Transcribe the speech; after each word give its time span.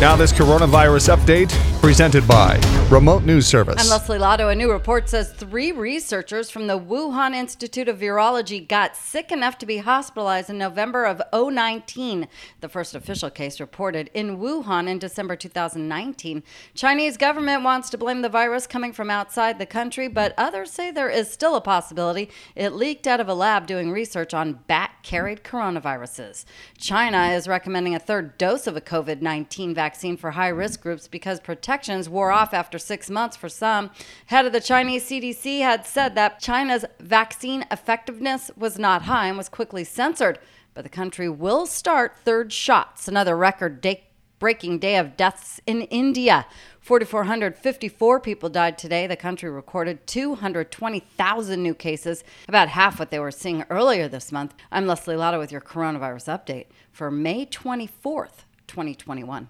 Now, 0.00 0.16
this 0.16 0.32
coronavirus 0.32 1.14
update 1.14 1.80
presented 1.82 2.26
by 2.26 2.58
Remote 2.90 3.22
News 3.24 3.46
Service. 3.46 3.76
I'm 3.78 3.90
Leslie 3.90 4.18
Lotto. 4.18 4.48
A 4.48 4.54
new 4.54 4.72
report 4.72 5.10
says 5.10 5.30
three 5.30 5.72
researchers 5.72 6.50
from 6.50 6.66
the 6.66 6.78
Wuhan 6.78 7.34
Institute 7.34 7.86
of 7.86 7.98
Virology 7.98 8.66
got 8.66 8.96
sick 8.96 9.30
enough 9.30 9.58
to 9.58 9.66
be 9.66 9.76
hospitalized 9.78 10.48
in 10.48 10.56
November 10.56 11.04
of 11.04 11.20
019. 11.34 12.28
The 12.60 12.68
first 12.68 12.94
official 12.94 13.28
case 13.28 13.60
reported 13.60 14.10
in 14.14 14.38
Wuhan 14.38 14.88
in 14.88 14.98
December 14.98 15.36
2019. 15.36 16.42
Chinese 16.74 17.18
government 17.18 17.62
wants 17.62 17.90
to 17.90 17.98
blame 17.98 18.22
the 18.22 18.30
virus 18.30 18.66
coming 18.66 18.94
from 18.94 19.10
outside 19.10 19.58
the 19.58 19.66
country, 19.66 20.08
but 20.08 20.32
others 20.38 20.70
say 20.70 20.90
there 20.90 21.10
is 21.10 21.30
still 21.30 21.56
a 21.56 21.60
possibility 21.60 22.30
it 22.56 22.72
leaked 22.72 23.06
out 23.06 23.20
of 23.20 23.28
a 23.28 23.34
lab 23.34 23.66
doing 23.66 23.90
research 23.90 24.32
on 24.32 24.60
bat-carried 25.00 25.42
coronaviruses. 25.42 26.44
China 26.78 27.28
is 27.28 27.48
recommending 27.48 27.94
a 27.94 27.98
third 27.98 28.36
dose 28.36 28.66
of 28.66 28.76
a 28.76 28.80
COVID-19 28.80 29.74
vaccine 29.74 29.74
vaccine 29.74 30.16
for 30.16 30.32
high 30.32 30.48
risk 30.48 30.82
groups 30.82 31.08
because 31.08 31.40
protections 31.40 32.08
wore 32.08 32.30
off 32.30 32.52
after 32.52 32.78
six 32.78 33.08
months 33.08 33.36
for 33.36 33.48
some. 33.48 33.90
Head 34.26 34.44
of 34.46 34.52
the 34.52 34.60
Chinese 34.60 35.04
CDC 35.08 35.60
had 35.60 35.86
said 35.86 36.14
that 36.14 36.38
China's 36.38 36.84
vaccine 37.00 37.64
effectiveness 37.70 38.50
was 38.56 38.78
not 38.78 39.02
high 39.02 39.26
and 39.26 39.38
was 39.38 39.48
quickly 39.48 39.84
censored. 39.84 40.38
But 40.74 40.84
the 40.84 40.90
country 40.90 41.28
will 41.28 41.66
start 41.66 42.16
third 42.24 42.52
shots, 42.52 43.08
another 43.08 43.36
record 43.36 43.80
day 43.80 44.04
breaking 44.38 44.78
day 44.78 44.96
of 44.96 45.16
deaths 45.16 45.60
in 45.66 45.82
India. 45.82 46.46
4,454 46.90 48.18
people 48.18 48.48
died 48.48 48.76
today. 48.76 49.06
The 49.06 49.14
country 49.14 49.48
recorded 49.48 50.08
220,000 50.08 51.62
new 51.62 51.72
cases, 51.72 52.24
about 52.48 52.70
half 52.70 52.98
what 52.98 53.12
they 53.12 53.20
were 53.20 53.30
seeing 53.30 53.62
earlier 53.70 54.08
this 54.08 54.32
month. 54.32 54.56
I'm 54.72 54.88
Leslie 54.88 55.14
Lotto 55.14 55.38
with 55.38 55.52
your 55.52 55.60
coronavirus 55.60 56.26
update 56.36 56.66
for 56.90 57.08
May 57.08 57.46
24th, 57.46 58.42
2021. 58.66 59.48